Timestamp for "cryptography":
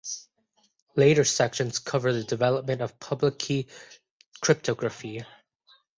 4.41-5.23